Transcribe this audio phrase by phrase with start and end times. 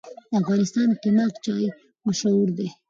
[0.29, 1.65] د افغانستان قیماق چای
[2.07, 2.67] مشهور دی